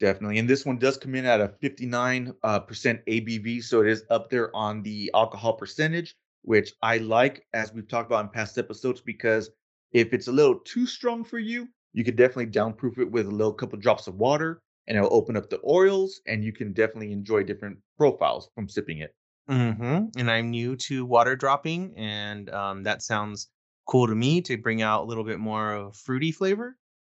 [0.00, 0.38] Definitely.
[0.38, 3.62] And this one does come in at a 59 uh, percent ABV.
[3.62, 8.10] So it is up there on the alcohol percentage, which I like, as we've talked
[8.10, 9.50] about in past episodes, because
[9.92, 13.30] if it's a little too strong for you, you could definitely downproof it with a
[13.30, 17.12] little couple drops of water and it'll open up the oils and you can definitely
[17.12, 19.14] enjoy different profiles from sipping it.
[19.50, 20.18] Mm-hmm.
[20.18, 23.48] And I'm new to water dropping, and um, that sounds
[23.86, 26.76] cool to me to bring out a little bit more of fruity flavor.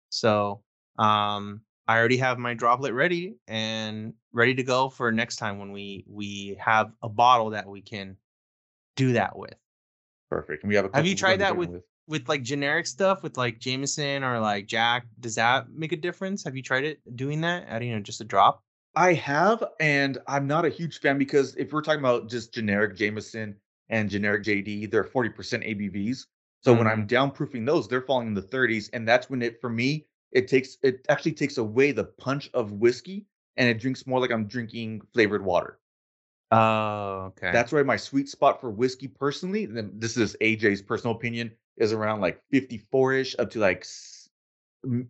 [0.09, 0.61] So
[0.97, 5.71] um, I already have my droplet ready and ready to go for next time when
[5.71, 8.17] we we have a bottle that we can
[8.95, 9.55] do that with.
[10.29, 10.63] Perfect.
[10.63, 13.59] And we have a Have you tried that with, with like generic stuff with like
[13.59, 15.07] Jameson or like Jack?
[15.19, 16.43] Does that make a difference?
[16.43, 17.65] Have you tried it doing that?
[17.67, 18.63] Adding you know, just a drop?
[18.95, 22.97] I have, and I'm not a huge fan because if we're talking about just generic
[22.97, 23.55] Jameson
[23.89, 26.25] and generic JD, they're 40% ABVs.
[26.61, 26.89] So when mm-hmm.
[26.89, 30.47] I'm downproofing those, they're falling in the 30s, and that's when it for me it
[30.47, 33.25] takes it actually takes away the punch of whiskey,
[33.57, 35.79] and it drinks more like I'm drinking flavored water.
[36.51, 37.51] Oh, okay.
[37.51, 41.93] That's where my sweet spot for whiskey personally, then this is AJ's personal opinion, is
[41.93, 44.29] around like 54ish up to like s-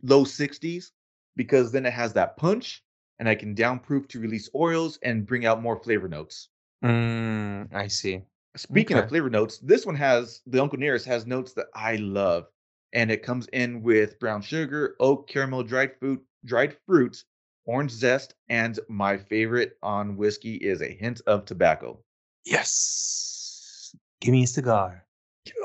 [0.04, 0.92] low 60s
[1.36, 2.84] because then it has that punch
[3.20, 6.50] and I can downproof to release oils and bring out more flavor notes.
[6.84, 8.22] Mm, I see.
[8.56, 9.04] Speaking Okay.
[9.04, 12.48] of flavor notes, this one has the Uncle Nearest has notes that I love.
[12.94, 17.26] And it comes in with brown sugar, oak, caramel, dried fruit, dried fruits,
[17.66, 22.00] orange zest, and my favorite on whiskey is a hint of tobacco.
[22.46, 23.96] Yes.
[24.20, 25.06] Give me a cigar.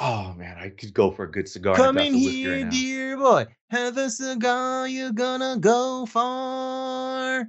[0.01, 1.77] Oh man, I could go for a good cigar.
[1.77, 3.47] Come in whiskey right here, dear boy.
[3.71, 4.89] Have a cigar.
[4.89, 7.49] You're gonna go far.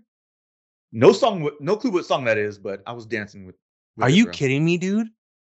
[0.91, 3.55] No song, no clue what song that is, but I was dancing with.
[3.95, 4.33] with Are you bro.
[4.33, 5.07] kidding me, dude?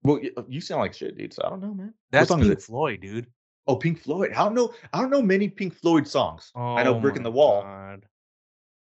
[0.03, 1.33] Well, uh, you sound like shit, dude.
[1.33, 1.93] So I don't know, man.
[2.11, 2.61] That's Pink?
[2.61, 3.27] Floyd, dude.
[3.69, 4.31] Oh, Pink Floyd.
[4.31, 4.73] I don't know.
[4.93, 6.51] I don't know many Pink Floyd songs.
[6.55, 8.03] I know Oh "Brick in the Wall." God.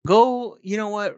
[0.07, 1.17] Go, you know what?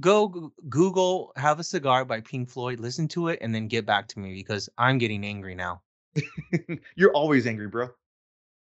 [0.00, 2.80] Go Google "Have a Cigar" by Pink Floyd.
[2.80, 5.80] Listen to it, and then get back to me because I'm getting angry now.
[6.96, 7.90] You're always angry, bro.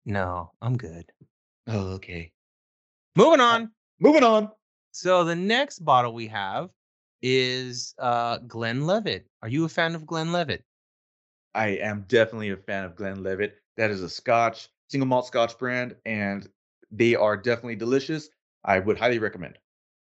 [0.07, 1.13] No, I'm good.
[1.67, 2.33] Oh, okay.
[3.15, 3.71] Moving on.
[4.01, 4.51] Moving on.
[4.93, 6.71] So the next bottle we have
[7.21, 9.27] is uh Glenlivet.
[9.43, 10.65] Are you a fan of Glenlivet?
[11.55, 13.62] I am definitely a fan of Glenlivet.
[13.77, 16.49] That is a Scotch, single malt Scotch brand, and
[16.91, 18.29] they are definitely delicious.
[18.65, 19.59] I would highly recommend.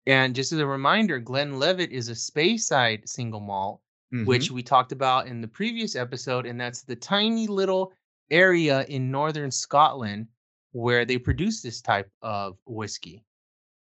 [0.06, 3.82] And just as a reminder, Glenlivet is a Speyside single malt,
[4.14, 4.26] Mhm.
[4.26, 7.94] which we talked about in the previous episode, and that's the tiny little
[8.32, 10.28] area in northern Scotland
[10.72, 13.24] where they produce this type of whiskey.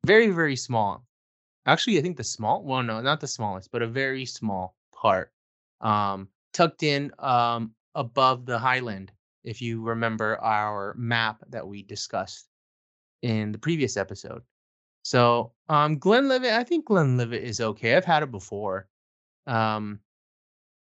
[0.06, 1.06] Very, very small.
[1.66, 5.32] Actually, I think the small, well, no, not the smallest, but a very small part,
[5.80, 9.12] um, tucked in um, above the highland.
[9.44, 12.48] If you remember our map that we discussed
[13.22, 14.44] in the previous episode.
[15.04, 17.96] So, um, Glenlivet, I think Glenlivet is okay.
[17.96, 18.88] I've had it before.
[19.48, 20.00] Um,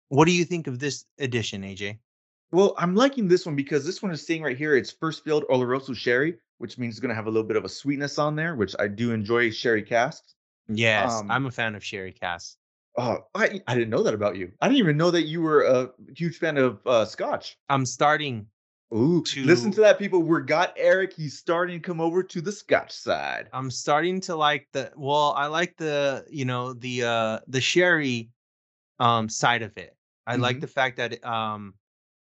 [0.10, 1.98] what do you think of this edition, AJ?
[2.52, 5.46] Well, I'm liking this one because this one is saying right here it's first filled
[5.46, 8.36] Oloroso sherry, which means it's going to have a little bit of a sweetness on
[8.36, 10.36] there, which I do enjoy sherry casks.
[10.68, 12.58] Yes, Um, I'm a fan of sherry cask.
[12.98, 14.52] Oh, I, I didn't know that about you.
[14.62, 17.58] I didn't even know that you were a huge fan of uh, Scotch.
[17.70, 18.48] I'm starting.
[18.94, 20.22] Ooh, listen to- to that, people.
[20.22, 21.14] We're got Eric.
[21.14, 23.48] He's starting to come over to the Scotch side.
[23.54, 24.92] I'm starting to like the.
[24.98, 28.30] Well, I like the you know the uh the sherry,
[29.00, 29.96] um side of it.
[30.28, 30.62] I like Mhm.
[30.62, 31.74] the fact that um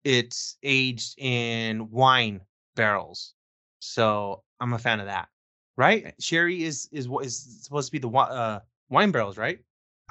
[0.04, 2.42] it's aged in wine
[2.76, 3.34] barrels.
[3.80, 5.30] So I'm a fan of that.
[5.78, 6.14] Right?
[6.20, 9.60] Sherry is is what is supposed to be the uh wine barrels, right?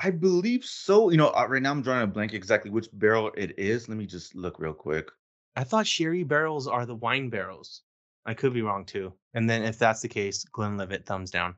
[0.02, 1.11] I believe so.
[1.11, 3.88] You know, uh, right now I'm drawing a blank exactly which barrel it is.
[3.88, 5.11] Let me just look real quick.
[5.56, 7.82] I thought sherry barrels are the wine barrels.
[8.26, 9.12] I could be wrong too.
[9.34, 11.56] And then if that's the case, Glenlivet thumbs down.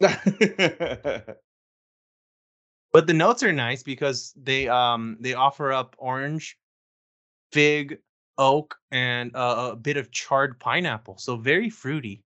[2.92, 6.58] But the notes are nice because they um they offer up orange,
[7.52, 7.98] fig,
[8.38, 11.18] oak, and uh, a bit of charred pineapple.
[11.18, 12.24] So very fruity,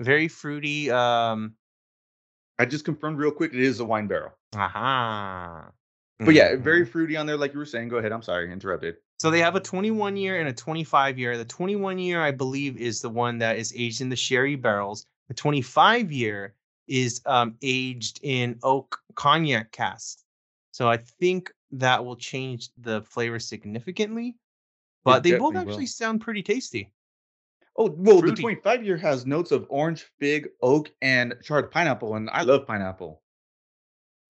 [0.00, 0.90] very fruity.
[0.90, 1.54] Um,
[2.58, 3.52] I just confirmed real quick.
[3.52, 4.32] It is a wine barrel.
[4.54, 5.70] aha.
[6.20, 7.88] But yeah, very fruity on there, like you were saying.
[7.88, 8.12] Go ahead.
[8.12, 8.96] I'm sorry, interrupted.
[9.18, 11.36] So they have a 21 year and a 25 year.
[11.36, 15.06] The 21 year, I believe, is the one that is aged in the sherry barrels.
[15.28, 16.54] The 25 year
[16.86, 20.24] is um, aged in oak cognac casks.
[20.70, 24.36] So I think that will change the flavor significantly.
[25.04, 25.72] But they both definitely will.
[25.72, 26.90] actually sound pretty tasty.
[27.76, 28.36] Oh, well, Fruity.
[28.36, 32.66] the 25 year has notes of orange, fig, oak, and charred pineapple, and I love
[32.66, 33.20] pineapple.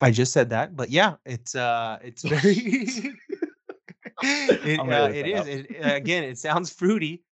[0.01, 2.55] I just said that, but yeah, it's uh, it's very.
[4.23, 5.47] it, I'm uh, it is.
[5.47, 7.23] It, again, it sounds fruity.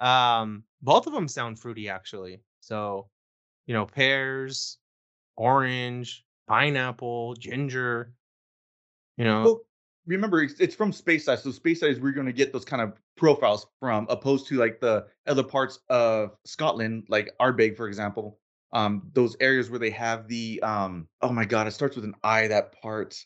[0.00, 2.40] Um, both of them sound fruity actually.
[2.60, 3.08] So,
[3.66, 4.78] you know, pears,
[5.36, 8.12] orange, pineapple, ginger.
[9.16, 9.60] You know, Well,
[10.06, 11.38] remember, it's, it's from Speyside.
[11.38, 14.56] So Speyside is where you're going to get those kind of profiles from, opposed to
[14.56, 18.38] like the other parts of Scotland, like Ardbeg, for example.
[18.72, 22.14] Um, those areas where they have the um, oh my god, it starts with an
[22.22, 22.46] I.
[22.48, 23.16] That part.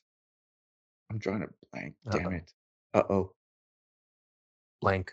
[1.10, 1.94] I'm drawing a blank.
[2.10, 2.34] Damn Uh-oh.
[2.34, 2.52] it.
[2.94, 3.32] Uh oh.
[4.80, 5.12] blank.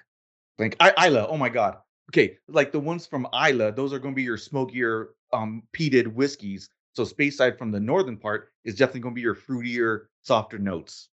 [0.57, 0.75] Blank.
[0.79, 1.25] I, Islay.
[1.27, 1.77] Oh my god.
[2.09, 6.07] Okay, like the ones from Islay, those are going to be your smokier, um, peated
[6.07, 6.69] whiskeys.
[6.93, 11.09] So Speyside from the northern part is definitely going to be your fruitier, softer notes.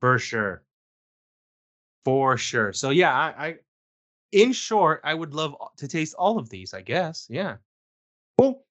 [0.00, 0.62] For sure.
[2.04, 2.72] For sure.
[2.72, 3.56] So yeah, I, I
[4.32, 7.26] in short, I would love to taste all of these, I guess.
[7.28, 7.56] Yeah.
[8.38, 8.64] Well,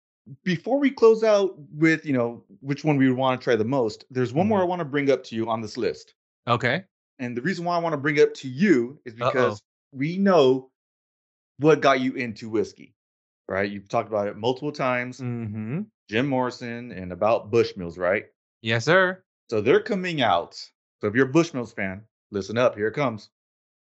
[0.43, 3.65] before we close out with, you know, which one we would want to try the
[3.65, 4.67] most, there's one more I Mhm.
[4.69, 6.15] want to bring up to you on this list.
[6.47, 6.83] Okay.
[7.19, 9.31] And the reason why I want to bring it up to you is Uh-oh.
[9.31, 9.61] because
[9.91, 10.71] we know
[11.57, 12.95] what got you into whiskey,
[13.49, 13.69] right?
[13.69, 15.19] You've talked about it multiple times.
[15.19, 15.81] Mm-hmm.
[16.09, 18.27] Jim Morrison and about Bushmills, right?
[18.61, 19.23] Yes, sir.
[19.49, 20.53] So they're coming out.
[21.01, 22.75] So if you're a Bushmills fan, listen up.
[22.75, 23.29] Here it comes.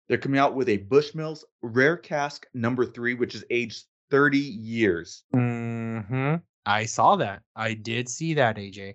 [0.09, 5.24] They're coming out with a Bushmills Rare Cask number three, which is aged 30 years.
[5.35, 6.37] Mm-hmm.
[6.66, 7.42] I saw that.
[7.57, 8.94] I did see that, AJ.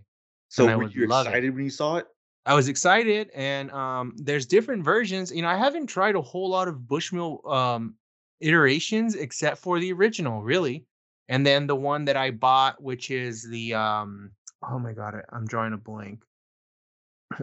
[0.50, 1.06] So I were would you it.
[1.06, 2.08] excited when you saw it?
[2.46, 5.32] I was excited, and um, there's different versions.
[5.32, 7.96] You know, I haven't tried a whole lot of Bushmill um
[8.40, 10.86] iterations except for the original, really.
[11.28, 14.32] And then the one that I bought, which is the um,
[14.68, 16.24] oh my god, I'm drawing a blank.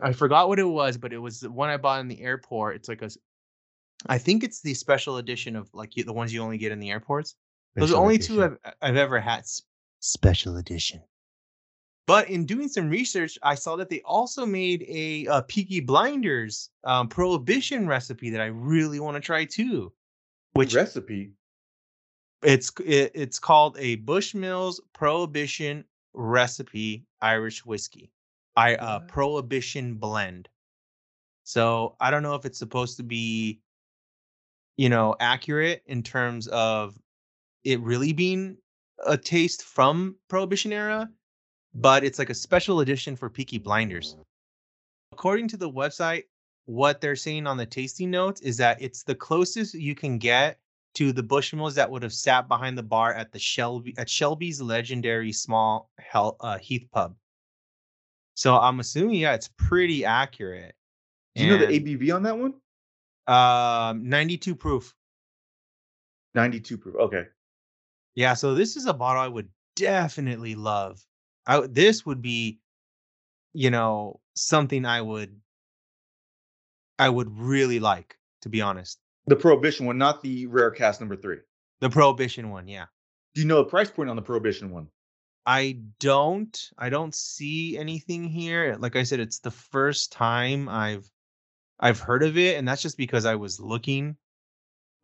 [0.03, 2.77] I forgot what it was, but it was the one I bought in the airport.
[2.77, 3.11] It's like a,
[4.07, 6.91] I think it's the special edition of like the ones you only get in the
[6.91, 7.35] airports.
[7.77, 8.45] Those are Special only two.
[8.45, 9.45] I've I've ever had.
[10.01, 11.03] Special edition.
[12.07, 16.71] But in doing some research, I saw that they also made a, uh Peaky Blinders
[16.85, 19.93] um, prohibition recipe that I really want to try too.
[20.53, 21.33] Which recipe.
[22.43, 28.11] it's it, it's called a Bushmills Prohibition recipe Irish whiskey,
[28.57, 29.01] I uh?
[29.01, 30.49] Prohibition blend.
[31.45, 33.61] So I don't know if it's supposed to be,
[34.77, 36.99] you know, accurate in terms of
[37.65, 38.57] it really being
[39.05, 41.09] a taste from Prohibition era,
[41.75, 44.17] but it's like a special edition for Peaky Blinders.
[45.13, 46.25] According to the website,
[46.65, 50.59] what they're saying on the tasting notes is that it's the closest you can get
[50.95, 54.61] to the Bushmills that would have sat behind the bar at the Shelby at Shelby's
[54.61, 57.15] legendary small hell, uh, Heath pub.
[58.37, 60.75] So I'm assuming, yeah, it's pretty accurate.
[61.35, 62.55] Do you know the ABV on that one?
[63.27, 64.95] Um, 92 proof.
[66.35, 66.97] 92 proof.
[66.97, 67.25] Okay.
[68.15, 71.03] Yeah, so this is a bottle I would definitely love.
[71.47, 72.61] I this would be,
[73.55, 75.35] you know, something I would,
[76.99, 78.99] I would really like, to be honest.
[79.29, 81.39] The Prohibition one, not the Rare Cask number three.
[81.81, 82.87] The Prohibition one, yeah.
[83.35, 84.89] Do you know the price point on the Prohibition one?
[85.47, 88.77] I don't, I don't see anything here.
[88.79, 91.09] Like I said, it's the first time I've,
[91.79, 94.17] I've heard of it, and that's just because I was looking,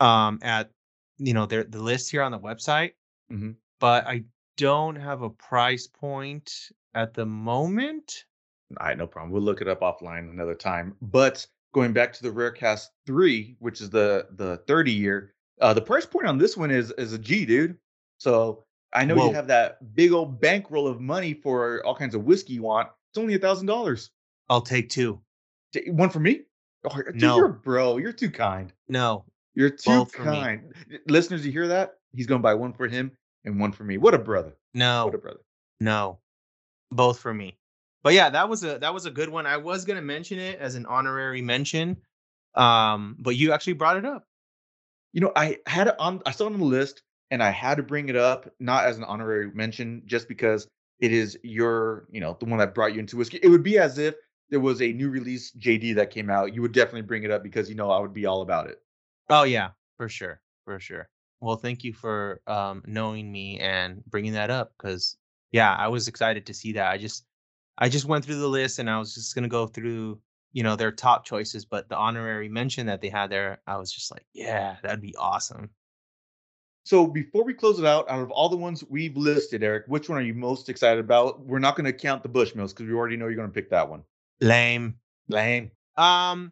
[0.00, 0.70] um, at,
[1.18, 2.92] you know, their the list here on the website.
[3.30, 3.54] Mhm.
[3.78, 4.24] But I
[4.56, 6.52] don't have a price point
[6.94, 8.24] at the moment.
[8.80, 9.30] All right, no problem.
[9.30, 10.96] We'll look it up offline another time.
[11.02, 15.74] But going back to the Rare Cask 3, which is the the 30 year, uh,
[15.74, 17.76] the price point on this one is is a G, dude.
[18.18, 19.28] So I know Whoa.
[19.28, 22.88] you have that big old bankroll of money for all kinds of whiskey you want.
[23.10, 24.10] It's only a thousand dollars.
[24.48, 25.20] I'll take two.
[25.86, 26.42] One for me?
[26.84, 27.36] Oh, dude, No.
[27.36, 27.96] you're a bro.
[27.96, 28.72] You're too kind.
[28.88, 29.24] No,
[29.54, 30.72] You're too kind.
[31.06, 31.94] Listeners, you hear that?
[32.14, 33.12] He's gonna buy one for him
[33.44, 33.96] and one for me.
[33.98, 34.56] What a brother.
[34.74, 35.40] no, What a brother.
[35.80, 36.18] no,
[36.90, 37.56] both for me.
[38.02, 39.46] But yeah, that was a that was a good one.
[39.46, 41.96] I was gonna mention it as an honorary mention,
[42.54, 44.26] um, but you actually brought it up.
[45.12, 47.76] You know, I had it on, I saw it on the list and I had
[47.76, 50.68] to bring it up, not as an honorary mention, just because
[51.00, 53.40] it is your, you know, the one that brought you into whiskey.
[53.42, 54.14] It would be as if
[54.50, 56.54] there was a new release JD that came out.
[56.54, 58.82] You would definitely bring it up because you know I would be all about it.
[59.30, 61.08] Oh yeah, for sure, for sure.
[61.40, 65.16] Well, thank you for um, knowing me and bringing that up because
[65.52, 66.90] yeah, I was excited to see that.
[66.90, 67.24] I just
[67.78, 70.20] I just went through the list and I was just gonna go through
[70.52, 73.90] you know their top choices, but the honorary mention that they had there, I was
[73.90, 75.70] just like, yeah, that'd be awesome.
[76.84, 80.08] So before we close it out, out of all the ones we've listed, Eric, which
[80.08, 81.40] one are you most excited about?
[81.40, 83.70] We're not going to count the Bushmills because we already know you're going to pick
[83.70, 84.02] that one.
[84.40, 84.96] Lame.
[85.28, 85.70] Lame.
[85.96, 86.50] Um,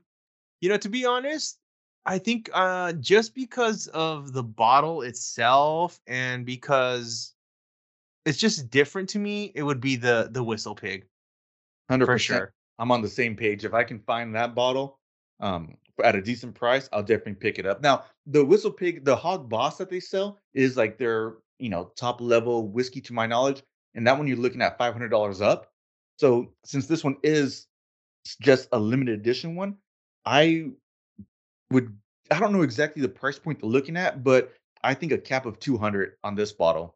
[0.60, 1.58] you know, to be honest,
[2.06, 7.34] I think uh just because of the bottle itself and because
[8.24, 11.04] it's just different to me, it would be the the WhistlePig
[11.90, 12.06] 100%.
[12.06, 12.52] for sure.
[12.78, 13.64] I'm on the same page.
[13.64, 14.98] If I can find that bottle
[15.40, 17.82] um, at a decent price, I'll definitely pick it up.
[17.82, 22.20] Now, the WhistlePig, the Hog Boss that they sell is like their, you know, top
[22.20, 23.62] level whiskey to my knowledge.
[23.94, 25.68] And that one you're looking at $500 up.
[26.18, 27.66] So since this one is
[28.40, 29.76] just a limited edition one,
[30.24, 30.70] I
[31.70, 31.96] would,
[32.30, 34.52] I don't know exactly the price point they're looking at, but
[34.84, 36.94] I think a cap of 200 on this bottle.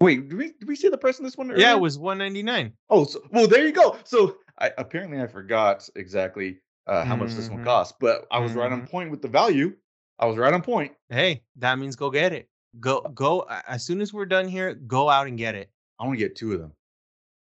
[0.00, 1.52] Wait, did we, did we say the price on this one?
[1.56, 2.72] Yeah, it was 199.
[2.88, 3.98] Oh, so, well, there you go.
[4.04, 6.58] So I apparently I forgot exactly
[6.90, 7.64] uh, how much this one Mhm.
[7.64, 8.90] cost, but I was right on Mhm.
[8.90, 9.76] point with the value.
[10.18, 10.94] I was right on point.
[11.08, 12.50] Hey, that means go get it.
[12.80, 15.70] Go go as soon as we're done here, go out and get it.
[15.98, 16.74] I want to get two of them,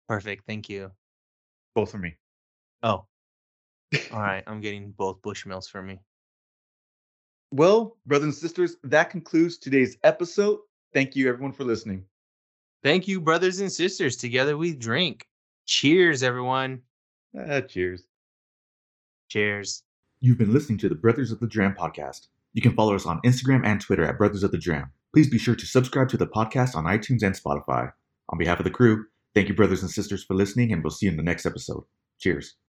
[0.09, 0.45] Perfect.
[0.47, 0.91] Thank you.
[1.75, 2.15] both for me.
[2.81, 2.89] Oh.
[2.89, 3.07] All
[4.11, 5.99] right, I'm getting both Bushmills for me.
[7.51, 10.59] Well, brothers and sisters, that concludes today's episode.
[10.93, 12.05] Thank you, everyone, for listening.
[12.83, 14.17] Thank you, brothers and sisters.
[14.17, 15.27] Together we drink.
[15.65, 16.81] Cheers, everyone.
[17.37, 18.03] Ah, cheers.
[19.29, 19.83] Cheers.
[20.19, 22.27] You've been listening to the Brothers of the Dram podcast.
[22.53, 24.91] You can follow us on Instagram and Twitter at Brothers of the Dram.
[25.13, 27.91] Please be sure to subscribe to the podcast on iTunes and Spotify.
[28.29, 31.05] On behalf of the crew, thank you, brothers and sisters, for listening, and we'll see
[31.05, 31.83] you in the next episode.
[32.19, 32.57] Cheers.